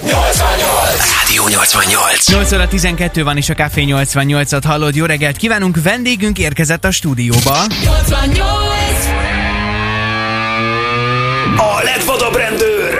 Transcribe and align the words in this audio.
Rádió 0.00 1.48
88. 1.48 2.28
8 2.28 2.52
óra 2.52 2.68
12 2.68 3.24
van 3.24 3.36
és 3.36 3.48
a 3.48 3.54
Café 3.54 3.84
88-at 3.86 4.62
hallod. 4.66 4.94
Jó 4.94 5.04
reggelt 5.04 5.36
kívánunk, 5.36 5.82
vendégünk 5.82 6.38
érkezett 6.38 6.84
a 6.84 6.90
stúdióba. 6.90 7.58
A 11.56 11.82
legvadabb 11.82 12.36
rendőr. 12.36 12.98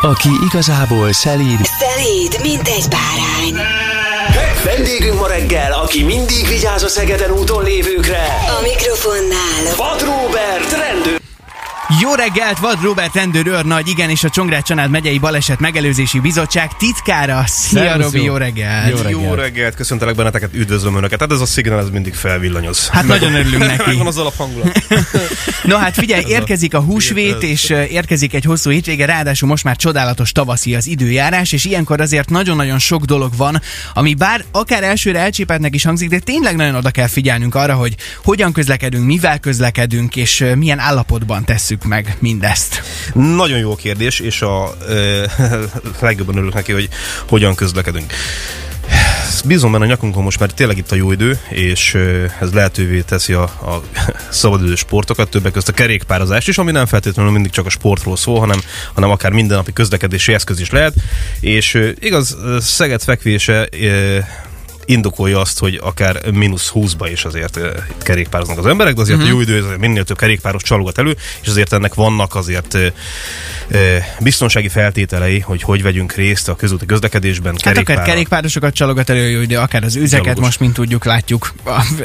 Aki 0.00 0.30
igazából 0.50 1.12
szelíd, 1.12 1.60
Szelíd, 1.78 2.38
mint 2.42 2.68
egy 2.68 2.84
bárány. 2.88 3.66
Vendégünk 4.64 5.18
ma 5.18 5.26
reggel, 5.26 5.72
aki 5.72 6.02
mindig 6.02 6.48
vigyáz 6.48 6.82
a 6.82 6.88
Szegeden 6.88 7.30
úton 7.30 7.64
lévőkre. 7.64 8.26
Jó 12.02 12.14
reggelt, 12.14 12.58
Vad 12.58 12.82
Robert 12.82 13.14
rendőr 13.14 13.46
őrnagy, 13.46 13.88
igen, 13.88 14.10
és 14.10 14.24
a 14.24 14.30
Csongrád 14.30 14.62
Csanád 14.62 14.90
megyei 14.90 15.18
baleset 15.18 15.60
megelőzési 15.60 16.20
bizottság 16.20 16.76
titkára. 16.76 17.44
Szia, 17.46 17.96
Robi, 17.96 18.18
jó 18.18 18.24
jó. 18.24 18.36
reggelt. 18.36 18.88
Jó 18.88 18.96
reggelt. 18.96 19.22
Jó 19.22 19.34
reggelt, 19.34 19.74
köszöntelek 19.74 20.14
benneteket, 20.14 20.54
üdvözlöm 20.54 20.96
Önöket. 20.96 21.20
Hát 21.20 21.32
ez 21.32 21.40
a 21.40 21.46
szignál, 21.46 21.78
ez 21.78 21.90
mindig 21.90 22.14
felvillanyoz. 22.14 22.88
Hát 22.88 23.06
nagyon 23.06 23.34
örülünk 23.34 23.66
neki. 23.66 23.96
Van 23.96 24.06
az 24.06 24.18
alaphangulat. 24.18 24.82
No 25.62 25.76
hát 25.76 25.94
figyelj, 25.94 26.24
érkezik 26.28 26.74
a 26.74 26.80
húsvét, 26.80 27.42
és 27.42 27.70
érkezik 27.70 28.34
egy 28.34 28.44
hosszú 28.44 28.70
hétvége, 28.70 29.06
ráadásul 29.06 29.48
most 29.48 29.64
már 29.64 29.76
csodálatos 29.76 30.32
tavaszi 30.32 30.74
az 30.74 30.86
időjárás, 30.86 31.52
és 31.52 31.64
ilyenkor 31.64 32.00
azért 32.00 32.30
nagyon-nagyon 32.30 32.78
sok 32.78 33.04
dolog 33.04 33.36
van, 33.36 33.60
ami 33.94 34.14
bár 34.14 34.44
akár 34.52 34.82
elsőre 34.82 35.18
elcsépetnek 35.18 35.74
is 35.74 35.84
hangzik, 35.84 36.08
de 36.08 36.18
tényleg 36.18 36.56
nagyon 36.56 36.74
oda 36.74 36.90
kell 36.90 37.06
figyelnünk 37.06 37.54
arra, 37.54 37.74
hogy 37.74 37.94
hogyan 38.24 38.52
közlekedünk, 38.52 39.06
mivel 39.06 39.38
közlekedünk, 39.38 40.16
és 40.16 40.44
milyen 40.56 40.78
állapotban 40.78 41.44
tesszük 41.44 41.84
meg 41.92 42.16
mindezt. 42.18 42.82
Nagyon 43.14 43.58
jó 43.58 43.74
kérdés, 43.74 44.20
és 44.20 44.42
a 44.42 44.74
ö, 44.88 45.24
legjobban 46.00 46.36
örülök 46.36 46.54
neki, 46.54 46.72
hogy 46.72 46.88
hogyan 47.28 47.54
közlekedünk. 47.54 48.12
Bízom 49.44 49.72
benne 49.72 49.84
a 49.84 49.86
nyakunkon 49.86 50.22
most 50.22 50.38
már 50.38 50.50
tényleg 50.50 50.76
itt 50.76 50.92
a 50.92 50.94
jó 50.94 51.12
idő, 51.12 51.38
és 51.48 51.94
ez 52.40 52.52
lehetővé 52.52 53.00
teszi 53.00 53.32
a, 53.32 53.42
a 53.42 53.82
szabadidős 54.30 54.78
sportokat, 54.78 55.30
többek 55.30 55.52
között 55.52 55.68
a 55.68 55.72
kerékpározást 55.72 56.48
is, 56.48 56.58
ami 56.58 56.70
nem 56.70 56.86
feltétlenül 56.86 57.32
mindig 57.32 57.50
csak 57.50 57.66
a 57.66 57.70
sportról 57.70 58.16
szól, 58.16 58.38
hanem, 58.38 58.60
hanem 58.94 59.10
akár 59.10 59.32
mindennapi 59.32 59.72
közlekedési 59.72 60.32
eszköz 60.32 60.60
is 60.60 60.70
lehet. 60.70 60.94
És 61.40 61.92
igaz, 61.98 62.36
Szeged 62.60 63.02
fekvése 63.02 63.68
indokolja 64.84 65.40
azt, 65.40 65.58
hogy 65.58 65.80
akár 65.82 66.30
mínusz 66.32 66.70
20-ba 66.74 67.08
is 67.12 67.24
azért 67.24 67.56
uh, 67.56 67.64
itt 67.90 68.02
kerékpároznak 68.02 68.58
az 68.58 68.66
emberek, 68.66 68.94
de 68.94 69.00
azért 69.00 69.18
Mhm. 69.18 69.26
uh-huh. 69.26 69.46
jó 69.48 69.54
idő, 69.56 69.76
minél 69.76 70.04
több 70.04 70.16
kerékpáros 70.18 70.62
csalogat 70.62 70.98
elő, 70.98 71.16
és 71.42 71.48
azért 71.48 71.72
ennek 71.72 71.94
vannak 71.94 72.34
azért 72.34 72.74
uh, 72.74 72.86
uh, 73.70 73.78
biztonsági 74.20 74.68
feltételei, 74.68 75.38
hogy 75.38 75.62
hogy 75.62 75.82
vegyünk 75.82 76.12
részt 76.12 76.48
a 76.48 76.56
közúti 76.56 76.86
közlekedésben. 76.86 77.52
Hát 77.52 77.60
akár 77.60 77.72
kerékpárral. 77.72 78.04
kerékpárosokat 78.04 78.74
csalogat 78.74 79.10
elő, 79.10 79.44
de 79.44 79.58
akár 79.58 79.84
az 79.84 79.96
üzeket 79.96 80.24
Gyalogos. 80.24 80.44
most, 80.44 80.60
mint 80.60 80.72
tudjuk, 80.72 81.04
látjuk, 81.04 81.52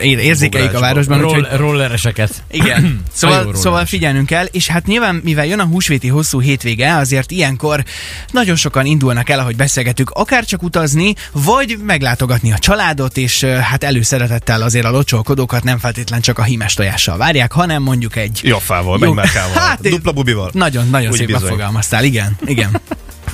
érzékeljük 0.01 0.73
a 0.73 0.79
városban, 0.79 1.23
úgyhogy 1.25 1.47
Roll, 1.49 1.57
rollereseket. 1.57 2.43
Igen. 2.51 2.83
Jó 2.87 2.95
Szóval, 3.13 3.55
szóval 3.55 3.85
figyelnünk 3.85 4.25
kell, 4.25 4.45
és 4.45 4.67
hát 4.67 4.85
nyilván, 4.85 5.21
mivel 5.23 5.45
jön 5.45 5.59
a 5.59 5.63
húsvéti 5.65 6.07
hosszú 6.07 6.41
hétvége, 6.41 6.95
azért 6.95 7.31
ilyenkor 7.31 7.83
nagyon 8.31 8.55
sokan 8.55 8.85
indulnak 8.85 9.29
el, 9.29 9.39
ahogy 9.39 9.55
beszélgetünk, 9.55 10.09
akár 10.09 10.45
csak 10.45 10.63
utazni, 10.63 11.13
vagy 11.31 11.77
meglátogatni 11.85 12.51
a 12.51 12.57
családot, 12.77 13.17
és 13.17 13.43
hát 13.43 13.83
előszeretettel 13.83 14.61
azért 14.61 14.85
a 14.85 14.89
locsolkodókat 14.89 15.63
nem 15.63 15.77
feltétlen 15.77 16.21
csak 16.21 16.39
a 16.39 16.43
hímes 16.43 16.73
tojással 16.73 17.17
várják, 17.17 17.51
hanem 17.51 17.81
mondjuk 17.83 18.15
egy... 18.15 18.39
Jaffával, 18.43 18.97
Jó. 18.99 19.05
megmárkával, 19.05 19.61
Hát, 19.67 19.81
dupla 19.81 20.11
bubival. 20.11 20.49
Nagyon, 20.53 20.89
nagyon 20.89 21.11
Úgy 21.11 21.17
szépen 21.17 21.33
bizony. 21.33 21.49
fogalmaztál, 21.49 22.03
igen, 22.03 22.37
igen. 22.45 22.69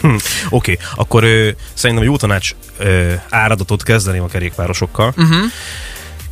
Hm, 0.02 0.09
Oké, 0.09 0.22
okay. 0.50 0.77
akkor 0.95 1.23
ö, 1.23 1.50
szerintem 1.73 2.05
jó 2.05 2.17
tanács 2.17 2.55
ö, 2.77 3.13
áradatot 3.30 3.83
kezdeném 3.83 4.23
a 4.23 4.27
kerékpárosokkal. 4.27 5.13
Uh-huh. 5.17 5.38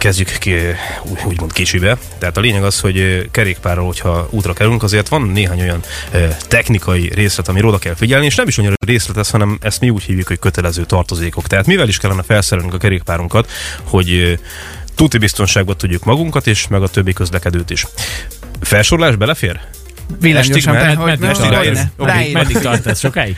Kezdjük 0.02 0.30
ki, 0.40 0.56
úgymond 1.26 1.54
kicsibe. 1.54 1.98
Tehát 2.18 2.38
a 2.38 2.42
lényeg 2.42 2.64
az, 2.64 2.80
hogy 2.80 3.28
kerékpárral, 3.32 3.86
hogyha 3.86 4.28
útra 4.30 4.54
kerülünk, 4.54 4.84
azért 4.84 5.08
van 5.08 5.22
néhány 5.22 5.62
olyan 5.62 5.84
technikai 6.48 7.12
részlet, 7.14 7.48
amire 7.48 7.68
oda 7.68 7.78
kell 7.78 7.96
figyelni, 7.96 8.26
és 8.26 8.36
nem 8.36 8.48
is 8.48 8.58
annyira 8.58 8.74
részlet 8.86 9.18
ez, 9.18 9.30
hanem 9.30 9.58
ezt 9.62 9.80
mi 9.80 9.90
úgy 9.90 10.04
hívjuk, 10.04 10.28
hogy 10.28 10.40
kötelező 10.40 10.86
tartozékok. 10.86 11.48
Tehát 11.48 11.66
mivel 11.66 11.88
is 11.88 11.98
kellene 11.98 12.24
felszerelnünk 12.24 12.74
a 12.74 12.78
kerékpárunkat, 12.78 13.52
hogy 13.84 14.40
tuti 14.96 15.18
biztonságban 15.18 15.78
tudjuk 15.78 16.04
magunkat 16.04 16.48
és 16.48 16.68
meg 16.68 16.82
a 16.82 16.88
többi 16.88 17.14
közlekedőt 17.14 17.70
is. 17.70 17.88
Felsorolás 18.62 19.16
belefér? 19.16 19.60
Vilányosan. 20.20 20.76
Meddig 22.34 22.60
tart 22.60 22.86
ez? 22.86 23.00
Sokáig? 23.00 23.38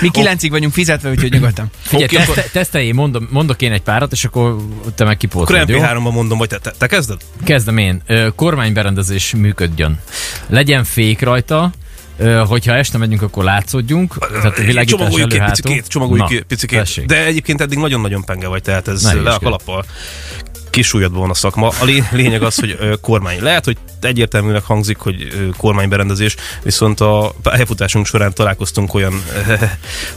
Mi 0.00 0.08
kilencig 0.08 0.50
vagyunk 0.50 0.72
fizetve, 0.72 1.10
úgyhogy 1.10 1.32
nyugodtan. 1.32 1.70
Figyelj, 1.80 2.04
okay, 2.04 2.22
akkor- 2.22 2.34
teszte, 2.34 2.50
teszteljé, 2.50 2.92
mondom, 2.92 3.28
mondok 3.30 3.62
én 3.62 3.72
egy 3.72 3.82
párat, 3.82 4.12
és 4.12 4.24
akkor 4.24 4.56
te 4.94 5.04
meg 5.04 5.04
Akkor 5.04 5.16
kipótlod, 5.16 5.68
jó? 5.68 5.78
MP3-ban 5.80 6.12
mondom, 6.12 6.38
vagy 6.38 6.48
te, 6.48 6.58
te, 6.58 6.72
te 6.78 6.86
kezded? 6.86 7.20
Kezdem 7.44 7.76
én. 7.78 8.02
Kormányberendezés 8.34 9.34
működjön. 9.34 10.00
Legyen 10.46 10.84
fék 10.84 11.20
rajta, 11.20 11.70
hogyha 12.48 12.74
este 12.74 12.98
megyünk, 12.98 13.22
akkor 13.22 13.44
látszódjunk. 13.44 14.18
Tehát 14.32 14.56
világítás 14.56 14.84
csomagoljuk 14.86 15.28
ki 15.28 15.38
picikét, 15.38 15.86
csomagoljuk 15.88 16.28
Na, 16.28 16.36
ki 16.36 16.42
picikét. 16.42 16.78
tessék. 16.78 17.06
De 17.06 17.24
egyébként 17.24 17.60
eddig 17.60 17.78
nagyon-nagyon 17.78 18.24
penge 18.24 18.46
vagy, 18.46 18.62
tehát 18.62 18.88
ez 18.88 19.02
Ne 19.02 19.12
le 19.12 19.30
a 19.30 19.38
kalappal. 19.38 19.84
Kisúlyodban 20.76 21.20
van 21.20 21.30
a 21.30 21.34
szakma. 21.34 21.68
A 21.80 21.84
lé- 21.84 22.10
lényeg 22.10 22.42
az, 22.42 22.58
hogy 22.58 22.78
kormány. 23.00 23.42
Lehet, 23.42 23.64
hogy 23.64 23.76
egyértelműnek 24.00 24.64
hangzik, 24.64 24.96
hogy 24.98 25.28
kormányberendezés, 25.56 26.36
viszont 26.62 27.00
a 27.00 27.34
pályafutásunk 27.42 28.06
során 28.06 28.34
találkoztunk 28.34 28.94
olyan 28.94 29.22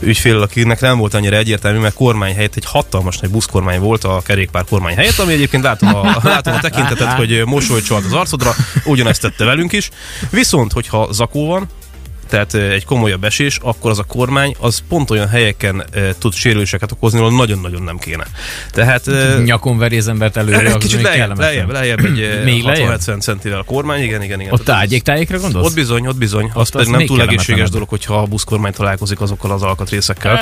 ügyféllel, 0.00 0.42
akinek 0.42 0.80
nem 0.80 0.98
volt 0.98 1.14
annyira 1.14 1.36
egyértelmű, 1.36 1.78
mert 1.78 1.94
kormány 1.94 2.34
helyett 2.34 2.56
egy 2.56 2.64
hatalmas 2.64 3.18
nagy 3.18 3.30
buszkormány 3.30 3.80
volt 3.80 4.04
a 4.04 4.20
kerékpár 4.24 4.64
kormány 4.64 4.94
helyett, 4.94 5.18
ami 5.18 5.32
egyébként 5.32 5.62
látom 5.62 5.94
a, 5.94 6.20
látom 6.22 6.54
a 6.54 6.60
tekintetet, 6.60 7.12
hogy 7.12 7.42
mosoly 7.44 7.82
csalt 7.82 8.04
az 8.04 8.12
arcodra, 8.12 8.54
ugyanezt 8.84 9.20
tette 9.20 9.44
velünk 9.44 9.72
is. 9.72 9.90
Viszont, 10.30 10.72
hogyha 10.72 11.08
zakó 11.12 11.46
van, 11.46 11.68
tehát 12.30 12.54
egy 12.54 12.84
komolyabb 12.84 13.24
esés, 13.24 13.58
akkor 13.62 13.90
az 13.90 13.98
a 13.98 14.02
kormány 14.02 14.54
az 14.58 14.82
pont 14.88 15.10
olyan 15.10 15.28
helyeken 15.28 15.84
tud 16.18 16.34
sérüléseket 16.34 16.92
okozni, 16.92 17.18
ahol 17.18 17.32
nagyon-nagyon 17.32 17.82
nem 17.82 17.98
kéne. 17.98 18.24
Tehát 18.70 19.10
Nyakon 19.44 19.78
veri 19.78 19.96
az 19.96 20.08
embert 20.08 20.36
előre, 20.36 20.74
az 20.74 20.82
kicsit 20.82 21.02
lejjebb, 21.02 21.38
lejjebb, 21.38 21.70
lejjebb 21.70 22.04
egy 22.04 22.40
Még 22.44 22.62
lejjebb? 22.62 22.98
60-70 22.98 23.20
centivel 23.20 23.58
a 23.58 23.62
kormány, 23.62 24.02
igen, 24.02 24.22
igen, 24.22 24.40
igen. 24.40 24.52
Ott 24.52 24.68
ágyéktájékra 24.68 25.38
gondolsz? 25.38 25.66
Ott 25.66 25.74
bizony, 25.74 26.06
ott 26.06 26.16
bizony. 26.16 26.50
Az 26.54 26.60
az 26.60 26.70
pedig 26.70 26.88
nem 26.88 27.06
túl 27.06 27.20
egészséges 27.20 27.70
dolog, 27.70 27.88
hogyha 27.88 28.18
a 28.18 28.24
buszkormány 28.24 28.72
találkozik 28.72 29.20
azokkal 29.20 29.50
az 29.50 29.62
alkatrészekkel. 29.62 30.40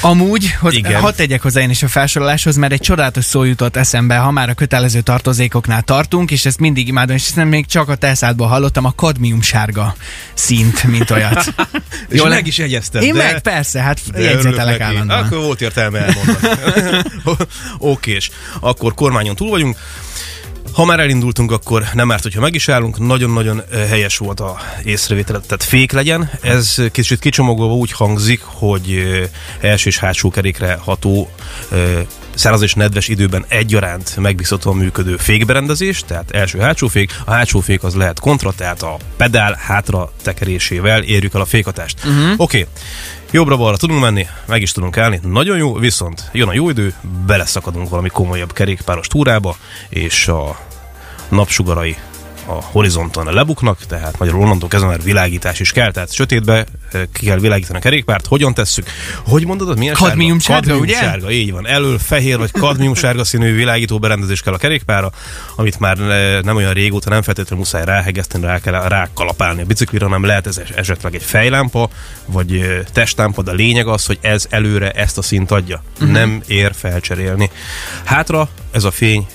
Amúgy, 0.00 0.50
hogy 0.60 0.74
Igen. 0.74 1.00
hadd 1.00 1.14
tegyek 1.14 1.42
hozzá 1.42 1.60
én 1.60 1.70
is 1.70 1.82
a 1.82 1.88
felsoroláshoz, 1.88 2.56
mert 2.56 2.72
egy 2.72 2.80
csodálatos 2.80 3.24
szó 3.24 3.42
jutott 3.42 3.76
eszembe, 3.76 4.16
ha 4.16 4.30
már 4.30 4.48
a 4.48 4.54
kötelező 4.54 5.00
tartozékoknál 5.00 5.82
tartunk, 5.82 6.30
és 6.30 6.44
ezt 6.44 6.58
mindig 6.58 6.88
imádom, 6.88 7.16
és 7.16 7.22
ezt 7.22 7.36
nem 7.36 7.48
még 7.48 7.66
csak 7.66 7.88
a 7.88 7.94
teszádból 7.94 8.46
hallottam, 8.46 8.84
a 8.84 8.92
kadmium 8.96 9.42
sárga 9.42 9.94
szint, 10.34 10.84
mint 10.84 11.03
olyat. 11.10 11.46
És 12.08 12.18
Jól- 12.18 12.28
meg 12.28 12.46
is 12.46 12.58
jegyezted. 12.58 13.02
Én 13.02 13.12
de... 13.12 13.22
meg, 13.22 13.40
persze, 13.40 13.80
hát 13.80 14.00
jegyzetelek 14.16 14.80
állandóan. 14.80 15.24
Akkor 15.24 15.38
volt 15.38 15.60
értelme 15.60 15.98
elmondani. 15.98 17.02
Okés. 17.78 18.30
Akkor 18.60 18.94
kormányon 18.94 19.34
túl 19.34 19.50
vagyunk. 19.50 19.76
Ha 20.72 20.84
már 20.84 21.00
elindultunk, 21.00 21.52
akkor 21.52 21.84
nem 21.92 22.12
árt, 22.12 22.22
hogyha 22.22 22.40
meg 22.40 22.54
is 22.54 22.68
állunk. 22.68 22.98
Nagyon-nagyon 22.98 23.62
helyes 23.88 24.16
volt 24.16 24.40
a 24.40 24.58
észrevétel, 24.84 25.40
tehát 25.40 25.62
fék 25.62 25.92
legyen. 25.92 26.30
Ez 26.42 26.76
kicsit 26.92 27.18
kicsomagolva 27.18 27.74
úgy 27.74 27.92
hangzik, 27.92 28.40
hogy 28.44 29.02
első 29.60 29.88
és 29.88 29.98
hátsó 29.98 30.30
kerékre 30.30 30.78
ható 30.84 31.30
száraz 32.34 32.62
és 32.62 32.74
nedves 32.74 33.08
időben 33.08 33.44
egyaránt 33.48 34.16
megbízhatóan 34.16 34.76
működő 34.76 35.16
fékberendezés, 35.16 36.02
tehát 36.06 36.30
első-hátsó 36.30 36.86
fék. 36.86 37.20
A 37.24 37.30
hátsó 37.30 37.60
fék 37.60 37.82
az 37.82 37.94
lehet 37.94 38.20
kontra, 38.20 38.52
tehát 38.52 38.82
a 38.82 38.96
pedál 39.16 39.58
hátra 39.60 40.12
tekerésével 40.22 41.02
érjük 41.02 41.34
el 41.34 41.40
a 41.40 41.44
fékhatást. 41.44 41.98
Uh-huh. 42.04 42.32
Oké, 42.36 42.60
okay. 42.60 42.66
Jobbra-balra 43.30 43.76
tudunk 43.76 44.00
menni, 44.00 44.26
meg 44.46 44.62
is 44.62 44.72
tudunk 44.72 44.98
állni, 44.98 45.20
nagyon 45.22 45.56
jó, 45.56 45.74
viszont 45.74 46.28
jön 46.32 46.48
a 46.48 46.54
jó 46.54 46.70
idő, 46.70 46.94
beleszakadunk 47.26 47.88
valami 47.88 48.08
komolyabb 48.08 48.52
kerékpáros 48.52 49.06
túrába, 49.06 49.56
és 49.88 50.28
a 50.28 50.58
napsugarai 51.28 51.96
a 52.46 52.52
horizonton 52.52 53.34
lebuknak, 53.34 53.78
tehát 53.88 54.18
magyarul 54.18 54.40
onnantól 54.40 54.68
kezdve 54.68 54.88
már 54.88 55.02
világítás 55.02 55.60
is 55.60 55.72
kell, 55.72 55.90
tehát 55.90 56.12
sötétbe 56.12 56.66
eh, 56.92 57.02
ki 57.12 57.26
kell 57.26 57.38
világítani 57.38 57.78
a 57.78 57.80
kerékpárt. 57.80 58.26
Hogyan 58.26 58.54
tesszük? 58.54 58.86
Hogy 59.26 59.46
mondod, 59.46 59.68
az 59.68 59.76
milyen 59.76 59.94
Kadmium 59.94 60.38
sárga, 60.38 60.60
kadmium 60.60 60.82
ugye? 60.82 60.96
sárga, 60.96 61.30
így 61.30 61.52
van. 61.52 61.66
Elől 61.66 61.98
fehér 61.98 62.38
vagy 62.38 62.50
kadmium 62.50 62.94
sárga 62.94 63.24
színű 63.24 63.54
világító 63.54 63.98
berendezés 63.98 64.40
kell 64.40 64.52
a 64.52 64.56
kerékpára, 64.56 65.12
amit 65.56 65.78
már 65.78 65.98
eh, 65.98 66.42
nem 66.42 66.56
olyan 66.56 66.72
régóta 66.72 67.10
nem 67.10 67.22
feltétlenül 67.22 67.58
muszáj 67.58 67.84
ráhegeszteni, 67.84 68.44
rá 68.44 68.58
kell 68.58 68.88
rákalapálni 68.88 69.62
a 69.62 69.66
biciklire, 69.66 70.04
hanem 70.04 70.24
lehet 70.24 70.46
ez 70.46 70.60
esetleg 70.76 71.14
egy 71.14 71.22
fejlámpa, 71.22 71.88
vagy 72.26 72.56
eh, 72.56 72.80
testlámpa, 72.92 73.42
de 73.42 73.50
a 73.50 73.54
lényeg 73.54 73.86
az, 73.86 74.06
hogy 74.06 74.18
ez 74.20 74.46
előre 74.50 74.90
ezt 74.90 75.18
a 75.18 75.22
szint 75.22 75.50
adja. 75.50 75.82
Uh-huh. 75.94 76.10
Nem 76.10 76.42
ér 76.46 76.72
felcserélni. 76.74 77.50
Hátra 78.04 78.48
ez 78.70 78.84
a 78.84 78.90
fény, 78.90 79.26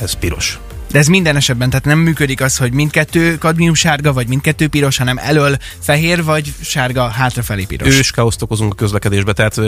ez 0.00 0.12
piros. 0.12 0.58
De 0.90 0.98
ez 0.98 1.06
minden 1.06 1.36
esetben, 1.36 1.68
tehát 1.70 1.84
nem 1.84 1.98
működik 1.98 2.40
az, 2.40 2.56
hogy 2.56 2.72
mindkettő 2.72 3.38
kadmium 3.38 3.74
sárga, 3.74 4.12
vagy 4.12 4.26
mindkettő 4.28 4.68
piros, 4.68 4.96
hanem 4.96 5.18
elől 5.18 5.56
fehér, 5.80 6.24
vagy 6.24 6.52
sárga, 6.60 7.08
hátrafelé 7.08 7.64
piros. 7.64 7.88
Ős 7.98 8.10
káoszt 8.10 8.42
okozunk 8.42 8.72
a 8.72 8.74
közlekedésbe, 8.74 9.32
tehát 9.32 9.60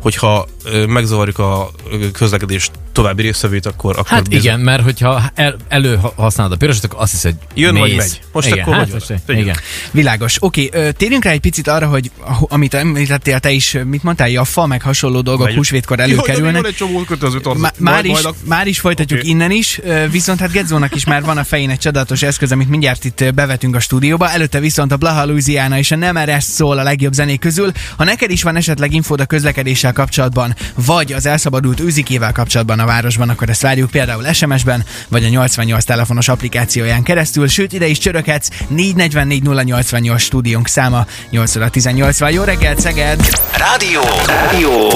hogyha 0.00 0.48
megzavarjuk 0.88 1.38
a 1.38 1.70
közlekedés 2.12 2.70
további 2.92 3.22
részvevőit, 3.22 3.66
akkor, 3.66 3.90
akkor 3.98 4.06
Hát 4.10 4.32
igen, 4.32 4.60
mert 4.60 4.82
hogyha 4.82 5.22
el, 5.34 5.56
elő 5.68 5.96
ha- 5.96 6.12
használod 6.16 6.52
a 6.52 6.56
pirosat, 6.56 6.84
akkor 6.84 7.00
azt 7.00 7.12
hiszed, 7.12 7.34
hogy 7.52 7.62
Jön 7.62 7.74
vagy 7.76 7.88
mész. 7.90 7.98
megy. 7.98 8.20
Most 8.32 8.46
igen, 8.46 8.58
akkor 8.58 8.74
hát 8.74 8.90
vagy 8.90 9.02
oda. 9.26 9.38
igen. 9.40 9.56
Világos. 9.90 10.36
Oké, 10.40 10.68
ö, 10.72 10.92
térjünk 10.92 11.24
rá 11.24 11.30
egy 11.30 11.40
picit 11.40 11.68
arra, 11.68 11.86
hogy 11.86 12.10
amit 12.48 12.74
említettél 12.74 13.38
te 13.40 13.50
is, 13.50 13.76
mit 13.84 14.02
mondtál, 14.02 14.28
jaffa, 14.30 14.66
meg 14.66 14.82
hasonló 14.82 15.20
dolgok 15.20 15.46
Megy. 15.46 15.54
húsvétkor 15.54 15.96
de 15.96 16.02
előkerülnek. 16.02 16.54
van 16.54 16.66
egy 16.66 16.74
csomó 16.76 17.02
kötöző. 17.04 17.38
Má- 17.44 17.54
Majd- 17.54 17.78
már, 17.78 18.04
is, 18.04 18.10
majd 18.12 18.24
a- 18.24 18.34
már 18.44 18.66
is 18.66 18.80
folytatjuk 18.80 19.20
Oké. 19.20 19.28
innen 19.28 19.50
is, 19.50 19.80
viszont 20.10 20.40
hát 20.40 20.51
Gedzónak 20.52 20.94
is 20.94 21.04
már 21.04 21.22
van 21.22 21.38
a 21.38 21.44
fején 21.44 21.70
egy 21.70 21.78
csodálatos 21.78 22.22
eszköz, 22.22 22.52
amit 22.52 22.68
mindjárt 22.68 23.04
itt 23.04 23.34
bevetünk 23.34 23.76
a 23.76 23.80
stúdióba. 23.80 24.30
Előtte 24.30 24.60
viszont 24.60 24.92
a 24.92 24.96
Blaha 24.96 25.24
Louisiana 25.24 25.78
és 25.78 25.90
a 25.90 25.96
Nem 25.96 26.16
Eres 26.16 26.44
szól 26.44 26.78
a 26.78 26.82
legjobb 26.82 27.12
zenék 27.12 27.40
közül. 27.40 27.72
Ha 27.96 28.04
neked 28.04 28.30
is 28.30 28.42
van 28.42 28.56
esetleg 28.56 28.92
infód 28.92 29.20
a 29.20 29.24
közlekedéssel 29.24 29.92
kapcsolatban, 29.92 30.54
vagy 30.74 31.12
az 31.12 31.26
elszabadult 31.26 31.80
őzikével 31.80 32.32
kapcsolatban 32.32 32.78
a 32.78 32.86
városban, 32.86 33.28
akkor 33.28 33.48
ezt 33.48 33.62
várjuk 33.62 33.90
például 33.90 34.32
SMS-ben, 34.32 34.84
vagy 35.08 35.24
a 35.24 35.28
88 35.28 35.84
telefonos 35.84 36.28
applikációján 36.28 37.02
keresztül, 37.02 37.48
sőt 37.48 37.72
ide 37.72 37.86
is 37.86 37.98
csörökhetsz 37.98 38.48
444 38.68 39.42
088 39.64 40.22
stúdiónk 40.22 40.68
száma 40.68 41.06
8 41.30 41.56
óra 41.56 41.68
18 41.68 42.18
van. 42.18 42.30
Jó 42.30 42.42
reggelt, 42.42 42.80
Szeged! 42.80 43.30
Rádió. 43.56 44.00
Rádió. 44.26 44.88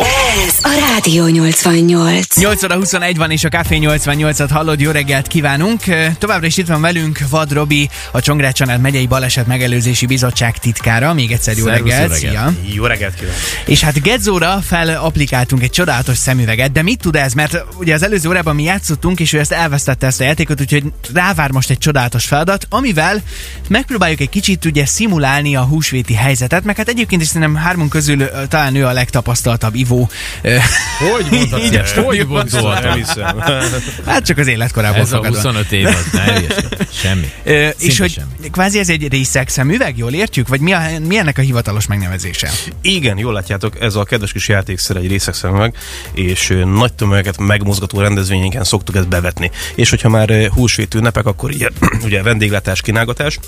Ez 0.47 0.55
a 0.63 0.93
Rádió 0.93 1.27
88. 1.27 2.37
8 2.37 2.65
óra 2.65 2.75
21 2.75 3.17
van, 3.17 3.31
és 3.31 3.45
a 3.45 3.49
Café 3.49 3.79
88-at 3.81 4.49
hallod, 4.51 4.81
jó 4.81 4.91
reggelt 4.91 5.27
kívánunk. 5.37 5.83
Továbbra 6.19 6.47
is 6.47 6.57
itt 6.57 6.67
van 6.67 6.81
velünk 6.81 7.19
Vad 7.31 7.53
Robi, 7.53 7.89
a 8.11 8.21
Csongrád 8.21 8.53
Csanád 8.53 8.81
megyei 8.81 9.07
baleset 9.07 9.47
megelőzési 9.47 10.07
bizottság 10.07 10.59
titkára. 10.59 11.15
Még 11.15 11.33
egyszer 11.33 11.57
jó 11.57 11.65
Szervusz, 11.65 11.91
reggelt, 11.91 12.23
jó 12.23 12.29
reggelt. 12.29 12.55
szia! 12.63 12.75
Jó 12.75 12.85
reggelt 12.85 13.15
kívánok! 13.15 13.39
És 13.65 13.81
hát 13.81 14.03
Gedzóra 14.03 14.61
felapplikáltunk 14.67 15.63
egy 15.63 15.71
csodálatos 15.71 16.17
szemüveget, 16.17 16.73
de 16.73 16.83
mit 16.83 17.01
tud 17.01 17.17
ez? 17.17 17.33
Mert 17.33 17.65
ugye 17.79 17.95
az 17.95 18.03
előző 18.03 18.29
órában 18.29 18.55
mi 18.55 18.63
játszottunk, 18.63 19.21
és 19.21 19.33
ő 19.33 19.39
ezt 19.39 19.53
elvesztette 19.53 20.07
ezt 20.07 20.21
a 20.21 20.25
játékot, 20.25 20.61
úgyhogy 20.61 20.85
rávár 21.15 21.51
most 21.51 21.71
egy 21.71 21.79
csodálatos 21.79 22.25
feladat, 22.25 22.67
amivel 22.71 23.23
megpróbáljuk 23.69 24.21
egy 24.21 24.29
kicsit 24.29 24.65
ugye 24.65 24.87
szimulálni 24.87 25.57
a 25.57 25.63
húsvéti 25.63 26.15
helyzetet, 26.15 26.65
meg 26.65 26.77
hát 26.77 26.89
egyébként 26.89 27.23
is 27.23 27.29
szerintem 27.29 27.55
hármunk 27.55 27.91
közül 27.91 28.29
talán 28.49 28.75
ő 28.75 28.87
a 28.87 28.93
legtapasztaltabb 28.93 29.75
ivó. 29.75 30.09
Hogy 30.99 31.27
mondhatsz 31.31 31.63
Így? 31.65 31.93
Hogy? 31.95 32.27
Nem 32.83 32.93
hiszem. 32.93 33.43
Hát 34.07 34.25
csak 34.25 34.39
az 34.39 34.47
életkorából 34.47 35.01
Ez 35.01 35.13
a 35.13 35.26
fakadva. 35.35 35.49
25 35.49 35.73
év 35.73 35.87
az, 35.87 36.11
ne. 36.13 36.25
Semmi. 36.93 37.31
Ö, 37.45 37.69
és 37.79 37.99
hogy 37.99 38.11
semmi. 38.11 38.51
kvázi 38.51 38.79
ez 38.79 38.89
egy 38.89 39.09
részeg 39.09 39.49
szemüveg, 39.49 39.99
jól 39.99 40.13
értjük? 40.13 40.49
Vagy 40.49 40.61
mi, 40.61 40.73
a, 40.73 40.83
mi 41.07 41.17
ennek 41.19 41.39
a 41.39 41.41
hivatalos 41.41 41.87
megnevezése? 41.87 42.51
Igen, 42.81 43.19
jól 43.19 43.33
látjátok, 43.33 43.81
ez 43.81 43.95
a 43.95 44.05
kedves 44.05 44.33
kis 44.33 44.49
játékszer 44.49 44.97
egy 44.97 45.09
részek 45.09 45.35
szemüveg, 45.35 45.75
és 46.13 46.59
nagy 46.65 46.93
tömegeket 46.93 47.39
megmozgató 47.39 48.01
rendezvényeken 48.01 48.65
szoktuk 48.65 48.97
ezt 48.97 49.09
bevetni. 49.09 49.51
És 49.75 49.91
hogyha 49.91 50.09
már 50.09 50.51
húsvét 50.55 50.95
ünnepek, 50.95 51.27
akkor 51.27 51.51
ugye, 51.51 51.69
ugye 52.07 52.23
vendéglátás, 52.23 52.81
kínálgatás, 52.81 53.39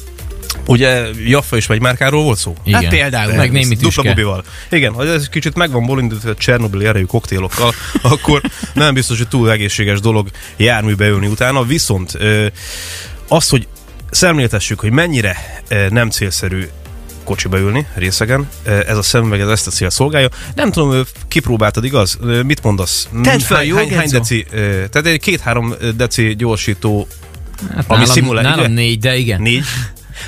Ugye 0.69 1.07
Jaffa 1.27 1.57
is 1.57 1.67
vagy 1.67 1.81
márkáról 1.81 2.23
volt 2.23 2.39
szó? 2.39 2.55
Igen. 2.65 2.81
Hát 2.81 2.91
például. 2.91 3.35
Meg 3.35 3.53
némi 3.53 3.75
Dupla 3.75 4.03
bubival. 4.03 4.45
Igen, 4.71 4.93
ha 4.93 5.07
ez 5.07 5.29
kicsit 5.29 5.55
meg 5.55 5.71
van 5.71 5.87
bolindítva 5.87 6.35
Csernobili 6.35 6.85
erejű 6.87 7.05
koktélokkal, 7.05 7.73
akkor 8.03 8.41
nem 8.73 8.95
biztos, 8.95 9.19
hogy 9.19 9.29
túl 9.29 9.51
egészséges 9.51 10.01
dolog 10.01 10.29
járműbe 10.57 11.07
ülni 11.07 11.27
utána. 11.27 11.65
Viszont 11.65 12.19
az, 13.29 13.49
hogy 13.49 13.67
szemléltessük, 14.11 14.81
hogy 14.81 14.91
mennyire 14.91 15.63
nem 15.91 16.11
célszerű 16.11 16.69
kocsiba 17.25 17.59
ülni 17.59 17.87
részegen. 17.95 18.49
Ez 18.65 18.97
a 18.97 19.03
szemüveg 19.03 19.41
ez 19.41 19.49
ezt 19.49 19.67
a 19.67 19.71
cél 19.71 19.91
szolgálja. 19.91 20.29
Nem 20.55 20.71
tudom, 20.73 21.03
kipróbáltad, 21.29 21.85
igaz? 21.85 22.19
Mit 22.43 22.63
mondasz? 22.63 23.09
Tedd 23.23 23.39
fel, 23.39 23.57
Hány- 23.57 23.67
jó, 23.67 23.77
hány, 23.77 23.95
hány 23.95 24.09
deci? 24.11 24.47
Tehát 24.91 25.07
egy 25.07 25.21
két-három 25.21 25.75
deci 25.97 26.35
gyorsító, 26.37 27.07
Hát 27.75 27.85
ami 27.89 27.99
nálam, 27.99 28.05
szimulál, 28.15 28.43
nálam 28.43 28.59
ugye? 28.65 28.75
négy, 28.75 28.99
de 28.99 29.17
igen. 29.17 29.43
négy. 29.43 29.65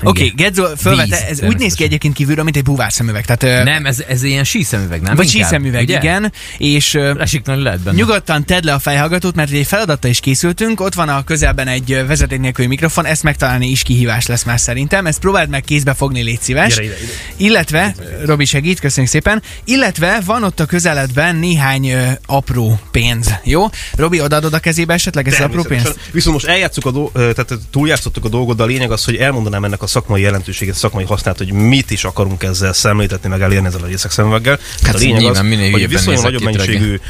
Oké, 0.03 0.25
okay, 0.25 0.33
Gedzo 0.37 0.77
fölvette, 0.77 1.27
Víz, 1.29 1.41
ez 1.41 1.49
úgy 1.49 1.57
néz 1.57 1.75
ki 1.75 1.85
egyébként 1.85 2.15
kívülről, 2.15 2.45
mint 2.45 2.57
egy 2.57 2.63
búvárszemüveg. 2.63 3.25
Tehát, 3.25 3.43
ö, 3.43 3.71
Nem, 3.71 3.87
ez, 3.87 4.05
ez 4.09 4.23
ilyen 4.23 4.45
síszemüveg, 4.45 5.01
nem? 5.01 5.17
vagy 5.17 5.27
Inkább, 5.35 5.43
síszemüveg, 5.43 5.83
ugye? 5.83 5.99
igen. 5.99 6.33
És 6.59 6.93
Lesiknani 6.93 7.63
lehet 7.63 7.81
benne. 7.81 7.97
Nyugodtan 7.97 8.45
tedd 8.45 8.65
le 8.65 8.73
a 8.73 8.79
fejhallgatót, 8.79 9.35
mert 9.35 9.51
egy 9.51 9.67
feladattal 9.67 10.11
is 10.11 10.21
készültünk. 10.21 10.81
Ott 10.81 10.95
van 10.95 11.09
a 11.09 11.25
közelben 11.25 11.69
egy 11.69 12.05
vezeték 12.07 12.41
nélküli 12.41 12.67
mikrofon, 12.67 13.07
ezt 13.07 13.23
megtalálni 13.23 13.69
is 13.69 13.83
kihívás 13.83 14.27
lesz 14.27 14.45
már 14.45 14.61
szerintem. 14.61 15.07
Ezt 15.07 15.19
próbáld 15.19 15.49
meg 15.49 15.63
kézbe 15.63 15.95
fogni, 15.95 16.23
légy 16.23 16.41
szíves. 16.41 16.75
Gyere 16.75 16.87
ide, 16.87 16.95
ide. 17.03 17.13
Illetve, 17.37 17.95
Robi 18.25 18.45
segít, 18.45 18.81
köszönjük 18.81 19.13
szépen. 19.13 19.43
Illetve 19.65 20.21
van 20.25 20.45
ott 20.45 20.61
a 20.61 20.65
közeledben 20.65 21.37
néhány 21.37 21.89
ö, 21.89 22.11
apró 22.27 22.81
pénz, 22.91 23.35
jó? 23.45 23.67
Robi, 23.97 24.21
odaadod 24.21 24.55
a 24.55 24.59
kezébe 24.59 24.95
esetleg 24.95 25.29
ezt 25.29 25.39
az 25.39 25.45
apró 25.45 25.63
pénzt? 25.63 25.99
Viszont 26.13 26.35
most 26.35 26.47
eljátszuk 26.47 26.87
a 26.87 26.91
do- 26.91 27.13
tehát 27.13 27.53
túljátszottuk 27.71 28.25
a 28.25 28.29
dolgot, 28.29 28.57
de 28.57 28.63
a 28.63 28.67
lényeg 28.67 28.91
az, 28.91 29.05
hogy 29.05 29.17
elmondanám 29.17 29.65
ennek 29.65 29.80
a 29.83 29.87
szakmai 29.87 30.21
jelentőséget, 30.21 30.75
szakmai 30.75 31.05
hasznát, 31.05 31.39
hogy 31.39 31.53
mit 31.53 31.91
is 31.91 32.05
akarunk 32.05 32.43
ezzel 32.43 32.73
szemléltetni, 32.73 33.29
meg 33.29 33.41
elérni 33.41 33.67
ezzel 33.67 33.83
a 33.83 33.87
részek 33.87 34.11
szemüveggel. 34.11 34.59
Hát 34.83 34.95
a 34.95 34.99
lényeg 34.99 35.25
az, 35.25 35.39
hogy 35.71 35.89
viszonylag 35.89 36.23
nagyobb 36.23 36.43
mennyiségű 36.43 37.01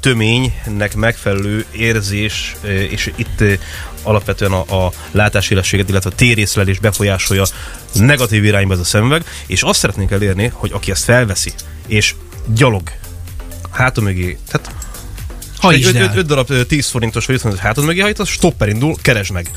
töménynek 0.00 0.94
megfelelő 0.94 1.64
érzés, 1.70 2.56
és 2.90 3.12
itt 3.16 3.42
alapvetően 4.02 4.52
a, 4.52 4.84
a 4.86 4.92
látásélességet, 5.10 5.88
illetve 5.88 6.10
a 6.10 6.14
térészlelés 6.16 6.78
befolyásolja 6.78 7.44
negatív 7.92 8.44
irányba 8.44 8.74
ez 8.74 8.80
a 8.80 8.84
szemüveg, 8.84 9.24
és 9.46 9.62
azt 9.62 9.78
szeretnénk 9.78 10.10
elérni, 10.10 10.50
hogy 10.54 10.70
aki 10.72 10.90
ezt 10.90 11.04
felveszi, 11.04 11.52
és 11.86 12.14
gyalog 12.54 12.82
hátam 13.70 14.04
mögé, 14.04 14.38
tehát 14.50 14.70
Ha 15.58 15.72
egy 15.72 15.78
is 15.78 15.86
5 15.86 16.26
darab 16.26 16.50
ö, 16.50 16.62
10 16.62 16.86
forintos 16.88 17.26
vagy 17.26 17.34
50 17.34 17.56
hátad 17.56 17.84
mögé 17.84 18.00
hajtasz, 18.00 18.28
stopper 18.28 18.68
indul, 18.68 18.94
keresd 19.02 19.32
meg. 19.32 19.50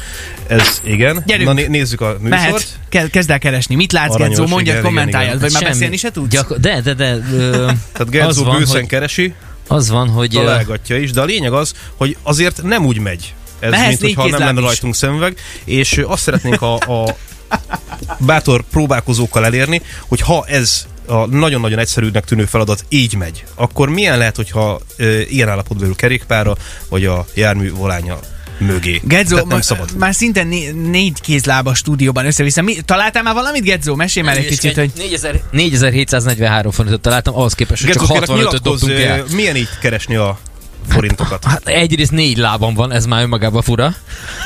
Ez 0.48 0.82
igen. 0.84 1.24
Gyerünk. 1.26 1.48
Na 1.48 1.54
né- 1.54 1.68
nézzük 1.70 2.02
a 2.02 2.18
Mehet, 2.22 2.46
műsort. 2.46 2.80
Ke- 2.90 3.10
kezd 3.10 3.30
el 3.30 3.40
keresni. 3.40 3.76
Mit 3.76 3.92
látsz, 3.92 4.14
Aranyos, 4.14 4.38
Gedzó? 4.38 4.48
Mondjad, 4.50 4.76
igen, 4.76 4.86
kommentáljad, 4.88 5.30
igen. 5.36 5.42
vagy 5.42 5.52
már 5.52 5.62
Semmi. 5.62 5.74
beszélni 5.74 5.98
se 5.98 6.12
tudsz? 6.12 6.32
Gyakor- 6.32 6.60
de, 6.60 6.82
de, 6.82 6.94
de. 6.94 7.18
Ö, 7.34 7.52
Tehát 7.94 8.36
van, 8.38 8.58
bőszen 8.58 8.76
hogy, 8.76 8.88
keresi, 8.88 9.34
az 9.68 9.90
van, 9.90 10.10
hogy 10.10 10.30
találgatja 10.30 10.98
is, 10.98 11.12
de 11.12 11.22
a 11.22 11.26
lényeg 11.26 11.54
az, 11.54 11.74
hogy 11.98 12.18
azért 12.24 12.62
nem 12.64 12.86
úgy 12.86 12.98
megy. 13.00 13.34
Ez 13.60 13.72
Mehetsz 13.72 14.02
mint 14.02 14.16
hogyha 14.16 14.38
nem 14.38 14.48
lenne 14.48 14.60
is. 14.60 14.66
rajtunk 14.66 14.96
szemüveg, 14.96 15.36
és 15.64 16.02
azt 16.08 16.22
szeretnénk 16.24 16.62
a, 16.62 16.74
a 16.76 17.16
bátor 18.20 18.64
próbálkozókkal 18.72 19.46
elérni, 19.46 19.82
hogy 20.08 20.22
ha 20.22 20.46
ez 20.48 20.86
a 21.12 21.26
nagyon-nagyon 21.26 21.80
egyszerűnek 21.80 22.26
tűnő 22.26 22.46
feladat 22.46 22.86
így 22.90 23.16
megy, 23.16 23.44
akkor 23.56 23.90
milyen 23.90 24.18
lehet, 24.18 24.36
hogyha 24.36 24.80
ö, 24.98 25.20
ilyen 25.20 25.50
állapotban 25.50 25.88
ül 25.88 25.96
kerékpára, 25.96 26.56
vagy 26.90 27.06
a 27.06 27.26
jármű 27.34 27.72
volánya 27.72 28.20
mögé. 28.58 29.02
Tehát 29.08 29.30
nem 29.30 29.46
ma, 29.48 29.62
szabad. 29.62 29.98
már 29.98 30.16
szinte 30.16 30.44
né- 30.44 30.90
négy 30.90 31.22
kézlába 31.22 31.74
stúdióban 31.74 32.26
össze-vissza. 32.26 32.62
Mi, 32.62 32.76
találtál 32.86 33.24
már 33.24 33.34
valamit, 33.34 33.64
Gedzó? 33.64 33.96
Mesélj 33.96 34.26
már 34.26 34.38
egy 34.38 34.48
picit, 34.48 34.76
hogy... 34.76 34.92
4000 34.96 35.42
4743 35.52 36.72
forintot 36.72 37.02
találtam, 37.02 37.36
ahhoz 37.36 37.54
képest, 37.54 37.84
hogy 37.84 37.92
csak 37.92 38.08
Gerzó, 38.08 38.14
kérlek, 38.14 38.30
65-öt 38.30 38.46
nyilatkozz, 38.46 38.82
dobtunk 38.82 39.00
el. 39.00 39.26
milyen 39.36 39.56
így 39.56 39.70
keresni 39.82 40.16
a 40.16 40.40
forintokat? 40.88 41.46
Hát 41.46 41.68
egyrészt 41.68 42.12
négy 42.12 42.38
lábam 42.38 42.74
van, 42.74 42.92
ez 42.92 43.06
már 43.06 43.22
önmagában 43.22 43.62
fura. 43.62 43.96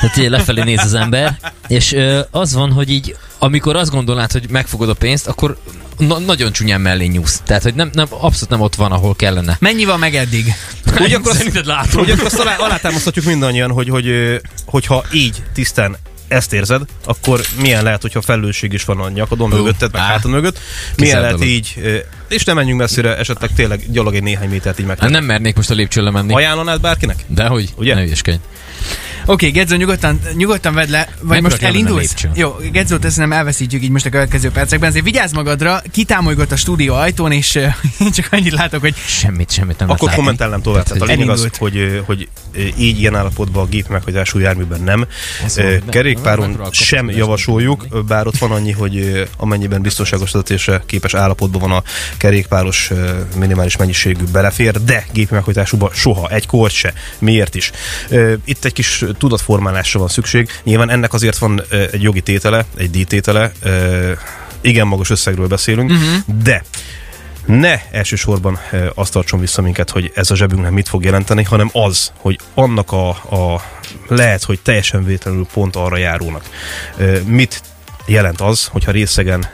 Tehát 0.00 0.16
így 0.16 0.28
lefelé 0.28 0.62
néz 0.62 0.84
az 0.84 0.94
ember. 0.94 1.38
És 1.66 1.92
ö, 1.92 2.20
az 2.30 2.54
van, 2.54 2.72
hogy 2.72 2.90
így, 2.90 3.16
amikor 3.38 3.76
azt 3.76 3.90
gondolnád, 3.90 4.32
hogy 4.32 4.50
megfogod 4.50 4.88
a 4.88 4.94
pénzt, 4.94 5.26
akkor 5.26 5.56
na- 5.98 6.18
nagyon 6.18 6.52
csúnyán 6.52 6.80
mellé 6.80 7.06
nyúsz. 7.06 7.40
Tehát, 7.44 7.62
hogy 7.62 7.74
nem, 7.74 7.90
nem, 7.92 8.06
abszolút 8.10 8.48
nem 8.48 8.60
ott 8.60 8.74
van, 8.74 8.92
ahol 8.92 9.14
kellene. 9.16 9.56
Mennyi 9.60 9.84
van 9.84 9.98
meg 9.98 10.14
eddig? 10.14 10.54
Úgy 11.00 11.12
akkor 11.12 11.34
Szerinted 11.34 11.66
látom. 11.66 12.00
úgy 12.02 12.10
akkor 12.10 12.24
azt 12.24 12.38
alá, 12.38 12.56
alátámasztatjuk 12.56 13.24
mindannyian, 13.24 13.70
hogy, 13.70 13.88
hogy, 13.88 14.40
hogyha 14.66 15.04
így 15.12 15.42
tisztán 15.54 15.96
ezt 16.28 16.52
érzed, 16.52 16.82
akkor 17.04 17.40
milyen 17.60 17.82
lehet, 17.82 18.02
hogyha 18.02 18.20
felelősség 18.20 18.72
is 18.72 18.84
van 18.84 19.00
a 19.00 19.08
nyakadon 19.08 19.50
Hú, 19.50 19.56
mögötted, 19.56 19.92
meg 19.92 20.02
hátad 20.02 20.30
mögött, 20.30 20.58
milyen 20.96 21.20
lehet 21.20 21.32
dolog. 21.36 21.48
így, 21.48 21.74
és 22.28 22.44
nem 22.44 22.56
menjünk 22.56 22.80
messzire, 22.80 23.16
esetleg 23.16 23.50
tényleg 23.54 23.90
gyalog 23.90 24.14
egy 24.14 24.22
néhány 24.22 24.48
métert 24.48 24.78
így 24.78 24.86
meg. 24.86 24.98
Hát 24.98 25.10
nem 25.10 25.24
mernék 25.24 25.56
most 25.56 25.70
a 25.70 25.74
lépcsőn 25.74 26.04
lemenni. 26.04 26.34
Ajánlanád 26.34 26.80
bárkinek? 26.80 27.24
Dehogy? 27.26 27.72
Ugye? 27.76 27.94
Ne 27.94 28.00
hülyeskedj. 28.00 28.36
Oké, 29.28 29.48
okay, 29.48 29.50
Gedzó, 29.50 29.76
nyugodtan, 29.76 30.20
nyugodtan 30.34 30.74
vedd 30.74 30.90
le, 30.90 31.08
vagy 31.20 31.42
Mekkora 31.42 31.42
most 31.42 31.62
elindulsz? 31.62 32.14
Jó, 32.34 32.56
Gedzót 32.72 33.04
ezt 33.04 33.16
nem 33.16 33.32
elveszítjük 33.32 33.82
így 33.82 33.90
most 33.90 34.06
a 34.06 34.10
következő 34.10 34.50
percekben, 34.50 34.88
azért 34.88 35.04
vigyázz 35.04 35.32
magadra, 35.32 35.82
kitámolygott 35.90 36.52
a 36.52 36.56
stúdió 36.56 36.94
ajtón, 36.94 37.32
és 37.32 37.54
én 38.00 38.10
csak 38.12 38.28
annyit 38.30 38.52
látok, 38.52 38.80
hogy 38.80 38.94
Semmit, 39.06 39.50
semmit 39.50 39.78
nem 39.78 39.90
Akkor 39.90 40.10
kommentálnám 40.10 40.62
tovább. 40.62 40.84
Tehát 40.84 41.02
a 41.02 41.04
lényeg 41.04 41.28
az, 41.28 41.48
hogy, 41.58 42.02
hogy 42.06 42.28
így 42.78 43.00
ilyen 43.00 43.14
állapotban 43.14 43.64
a 43.64 43.66
gép 43.66 43.88
meghajtású 43.88 44.38
járműben 44.38 44.80
nem. 44.80 45.06
Ez 45.44 45.60
Kerékpáron 45.88 46.60
sem 46.70 47.10
javasoljuk, 47.10 47.86
nem 47.90 48.06
bár 48.06 48.26
ott 48.26 48.38
van 48.38 48.50
annyi, 48.50 48.72
hogy 48.72 49.28
amennyiben 49.36 49.82
biztonságos 49.82 50.30
vezetésre 50.30 50.82
képes 50.86 51.14
állapotban 51.14 51.60
van 51.60 51.72
a 51.72 51.82
kerékpáros 52.16 52.90
minimális 53.36 53.76
mennyiségű 53.76 54.24
belefér, 54.32 54.84
de 54.84 55.06
gépi 55.12 55.34
meghajtásúban 55.34 55.90
soha, 55.92 56.28
egy 56.28 56.46
kort 56.46 56.72
se. 56.72 56.92
Miért 57.18 57.54
is? 57.54 57.70
Itt 58.44 58.64
egy 58.64 58.72
kis 58.72 59.04
tudatformálásra 59.18 59.98
van 59.98 60.08
szükség. 60.08 60.48
Nyilván 60.62 60.90
ennek 60.90 61.12
azért 61.12 61.38
van 61.38 61.62
egy 61.70 62.02
jogi 62.02 62.20
tétele, 62.20 62.64
egy 62.76 62.90
díjtétele, 62.90 63.52
igen 64.60 64.86
magas 64.86 65.10
összegről 65.10 65.46
beszélünk, 65.46 65.90
uh-huh. 65.90 66.42
de 66.42 66.64
ne 67.46 67.80
elsősorban 67.90 68.58
azt 68.94 69.12
tartson 69.12 69.40
vissza 69.40 69.62
minket, 69.62 69.90
hogy 69.90 70.12
ez 70.14 70.30
a 70.30 70.36
zsebünknek 70.36 70.70
mit 70.70 70.88
fog 70.88 71.04
jelenteni, 71.04 71.42
hanem 71.42 71.70
az, 71.72 72.12
hogy 72.16 72.38
annak 72.54 72.92
a, 72.92 73.08
a 73.08 73.62
lehet, 74.08 74.44
hogy 74.44 74.60
teljesen 74.60 75.04
véletlenül 75.04 75.46
pont 75.52 75.76
arra 75.76 75.96
járónak. 75.96 76.44
Mit 77.24 77.62
jelent 78.06 78.40
az, 78.40 78.66
hogyha 78.66 78.90
részegen 78.90 79.48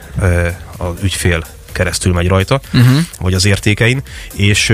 az 0.76 1.02
ügyfél 1.02 1.44
keresztül 1.72 2.12
megy 2.12 2.28
rajta, 2.28 2.60
uh-huh. 2.72 2.98
vagy 3.20 3.34
az 3.34 3.44
értékein, 3.44 4.02
és 4.34 4.72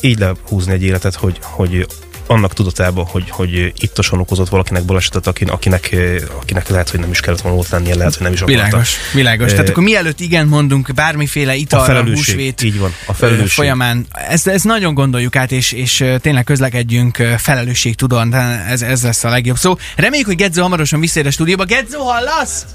így 0.00 0.18
lehúzni 0.18 0.72
egy 0.72 0.82
életet, 0.82 1.14
hogy, 1.14 1.38
hogy 1.40 1.86
annak 2.26 2.52
tudatában, 2.52 3.04
hogy, 3.04 3.30
hogy 3.30 3.72
ittosan 3.78 4.18
okozott 4.18 4.48
valakinek 4.48 4.84
balesetet, 4.84 5.26
akin, 5.26 5.48
akinek, 5.48 5.96
akinek 6.40 6.68
lehet, 6.68 6.90
hogy 6.90 7.00
nem 7.00 7.10
is 7.10 7.20
kellett 7.20 7.40
volna 7.40 7.58
ott 7.58 7.68
lennie, 7.68 7.94
lehet, 7.94 8.14
hogy 8.14 8.22
nem 8.22 8.32
is 8.32 8.40
akarta. 8.40 8.62
Világos, 8.62 8.96
világos. 9.14 9.50
Tehát 9.50 9.68
Ö, 9.68 9.70
akkor 9.70 9.82
mielőtt 9.82 10.20
igen 10.20 10.46
mondunk 10.46 10.94
bármiféle 10.94 11.54
italra, 11.54 11.84
felelősség, 11.86 12.34
húsvét 12.34 12.62
így 12.62 12.78
van, 12.78 12.94
a 13.06 13.10
ö, 13.10 13.14
felelősség. 13.14 13.48
folyamán, 13.48 14.06
ezt, 14.28 14.46
ezt 14.48 14.64
nagyon 14.64 14.94
gondoljuk 14.94 15.36
át, 15.36 15.52
és, 15.52 15.72
és 15.72 16.00
ö, 16.00 16.18
tényleg 16.18 16.44
közlekedjünk 16.44 17.18
ö, 17.18 17.34
felelősségtudóan, 17.38 18.30
de 18.30 18.64
ez, 18.68 18.82
ez 18.82 19.02
lesz 19.02 19.24
a 19.24 19.28
legjobb 19.28 19.56
szó. 19.56 19.76
Reméljük, 19.96 20.26
hogy 20.26 20.36
Gedzo 20.36 20.62
hamarosan 20.62 21.00
visszaér 21.00 21.26
a 21.26 21.30
stúdióba. 21.30 21.64
Gedzo, 21.64 21.98
hallasz? 21.98 22.66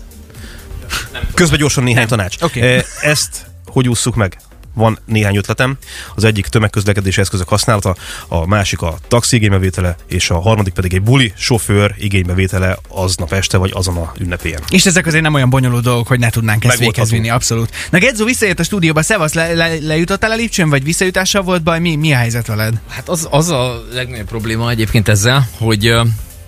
Közben 1.33 1.59
gyorsan 1.59 1.83
néhány 1.83 2.07
tanács. 2.07 2.35
Oké. 2.41 2.61
Eh, 2.61 2.83
Ezt 3.01 3.45
hogy 3.65 3.89
ússzuk 3.89 4.15
meg? 4.15 4.37
Van 4.73 4.99
néhány 5.05 5.35
ötletem. 5.35 5.77
Az 6.15 6.23
egyik 6.23 6.47
tömegközlekedési 6.47 7.21
eszközök 7.21 7.47
használata, 7.47 7.95
a 8.27 8.47
másik 8.47 8.81
a 8.81 8.97
taxi 9.07 9.35
igénybevétele, 9.35 9.95
és 10.07 10.29
a 10.29 10.39
harmadik 10.39 10.73
pedig 10.73 10.93
egy 10.93 11.01
buli 11.01 11.33
sofőr 11.35 11.95
igénybevétele 11.97 12.77
aznap 12.87 13.33
este, 13.33 13.57
vagy 13.57 13.71
azon 13.73 13.97
a 13.97 14.11
ünnepélyen. 14.19 14.61
És 14.69 14.85
ezek 14.85 15.05
azért 15.05 15.23
nem 15.23 15.33
olyan 15.33 15.49
bonyolult 15.49 15.83
dolgok, 15.83 16.07
hogy 16.07 16.19
ne 16.19 16.29
tudnánk 16.29 16.63
ezt 16.63 16.77
Megoldható. 16.77 17.03
véghez 17.03 17.21
vinni, 17.21 17.35
abszolút. 17.35 17.69
Na 17.89 17.99
Gedzo 17.99 18.25
visszaért 18.25 18.59
a 18.59 18.63
stúdióba, 18.63 19.01
szevasz, 19.01 19.33
le, 19.33 19.53
le, 19.53 19.75
lejutottál 19.81 20.31
a 20.31 20.35
lépcsőn, 20.35 20.69
vagy 20.69 20.83
visszajutással 20.83 21.41
volt 21.41 21.63
baj? 21.63 21.79
Mi, 21.79 21.95
mi 21.95 22.13
a 22.13 22.17
helyzet 22.17 22.47
veled? 22.47 22.73
Hát 22.89 23.09
az, 23.09 23.27
az 23.31 23.49
a 23.49 23.83
legnagyobb 23.93 24.27
probléma 24.27 24.69
egyébként 24.69 25.07
ezzel, 25.07 25.47
hogy 25.57 25.93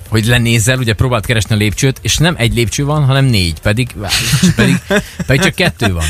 hogy 0.10 0.26
lenézel, 0.26 0.78
ugye 0.78 0.94
próbált 0.94 1.26
keresni 1.26 1.56
a 1.56 1.58
lépcsőt, 1.58 2.00
és 2.02 2.18
nem 2.18 2.36
egy 2.38 2.54
lépcső 2.54 2.86
van, 2.86 3.04
hanem 3.04 3.26
négy, 3.26 3.60
pedig, 3.60 3.96
pedig, 4.56 4.76
pedig 5.28 5.42
csak 5.42 5.56
kettő 5.56 5.94
van. 5.94 6.06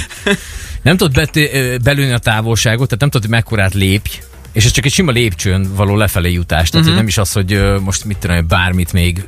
Nem 0.84 0.98
tudod 0.98 1.14
bet, 1.14 1.36
ö, 1.36 1.76
belőni 1.84 2.12
a 2.12 2.18
távolságot, 2.18 2.86
tehát 2.86 3.00
nem 3.00 3.10
tudod, 3.10 3.22
hogy 3.22 3.36
mekkorát 3.36 3.74
lépj, 3.74 4.10
és 4.52 4.66
ez 4.66 4.72
csak 4.72 4.86
egy 4.86 4.92
sima 4.92 5.12
lépcsőn 5.12 5.76
való 5.76 5.96
lefelé 5.96 6.32
jutás, 6.32 6.70
tehát 6.70 6.86
uh-huh. 6.86 7.00
nem 7.00 7.08
is 7.08 7.18
az, 7.18 7.32
hogy 7.32 7.62
most 7.80 8.06
mit 8.06 8.18
tudom, 8.18 8.48
bármit 8.48 8.94
még 8.94 9.28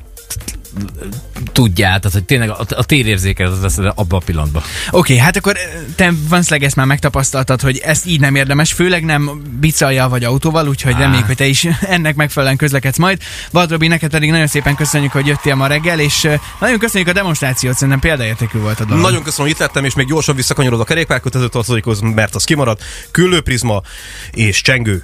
tudjál, 1.52 2.00
tehát 2.00 2.12
hogy 2.12 2.24
tényleg 2.24 2.50
a, 2.50 2.66
a 2.70 2.84
térérzékel 2.84 3.52
az 3.52 3.62
lesz 3.62 3.78
abban 3.78 4.20
a 4.20 4.26
pillanatban. 4.26 4.62
Oké, 4.88 4.98
okay, 4.98 5.18
hát 5.18 5.36
akkor 5.38 5.56
ö, 5.56 5.80
te 5.96 6.14
vanszleg 6.30 6.64
ezt 6.64 6.76
már 6.76 6.86
megtapasztaltad, 6.86 7.62
hogy 7.62 7.78
ezt 7.78 8.06
így 8.06 8.20
nem 8.20 8.36
érdemes, 8.36 8.74
főleg 8.74 9.04
nem 9.04 9.42
bicajjal 9.60 10.10
vagy 10.10 10.24
autóval, 10.24 10.68
úgyhogy 10.68 10.94
Á. 10.94 10.98
reméljük, 11.00 11.26
hogy 11.26 11.36
te 11.36 11.46
is 11.46 11.68
ennek 11.96 12.16
megfelelően 12.16 12.58
közlekedsz 12.58 12.98
majd. 12.98 13.22
Vad 13.52 13.72
Robi, 13.72 13.88
neked 13.88 14.12
pedig 14.12 14.32
nagyon 14.32 14.48
szépen 14.48 14.76
köszönjük, 14.76 15.12
hogy 15.12 15.28
jöttél 15.28 15.56
ma 15.56 15.68
reggel, 15.68 16.00
és 16.00 16.24
ö, 16.24 16.34
nagyon 16.60 16.80
köszönjük 16.80 17.10
a 17.10 17.14
demonstrációt, 17.14 17.74
szerintem 17.74 18.00
példaértékű 18.00 18.60
volt 18.60 18.80
a 18.80 18.86
dolog. 18.86 19.04
Nagyon 19.04 19.24
köszönöm, 19.24 19.46
hogy 19.46 19.56
itt 19.56 19.66
lettem, 19.66 19.86
és 19.86 19.96
még 19.96 20.08
gyorsan 20.08 20.36
visszakanyarod 20.36 20.80
a 20.80 20.84
kerékpárkötöző 20.84 21.48
tartozékhoz, 21.48 22.00
mert 22.00 22.36
az 22.36 22.44
kimaradt. 22.44 22.84
Küllőprizma 23.12 23.82
és 24.32 24.62
csengő. 24.62 25.04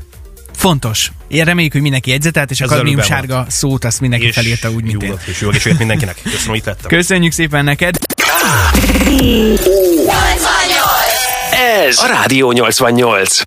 Fontos. 0.56 1.12
Én 1.28 1.44
reméljük, 1.44 1.72
hogy 1.72 1.82
mindenki 1.82 2.10
jegyzetelt, 2.10 2.52
és 2.52 2.62
a 2.62 2.64
Ez 2.64 2.70
velük 2.70 2.86
kadmium 2.86 3.08
sárga 3.08 3.46
szót 3.50 3.86
azt 3.86 4.02
mindenki 4.02 4.26
És 4.26 4.36
felírta 4.36 4.70
úgy, 4.72 4.84
mint 4.84 5.02
jó 5.04 5.10
én. 5.10 5.18
és 5.26 5.42
jó 5.42 5.50
egészséget 5.50 5.78
mindenkinek. 5.78 6.22
Köszönöm, 6.24 6.56
itt 6.56 6.66
lettem. 6.66 6.90
Köszönjük 6.90 7.32
szépen 7.32 7.64
neked! 7.64 7.96
Ez 11.88 11.98
a 12.00 12.08
Rádió 12.08 12.52
88. 12.52 13.42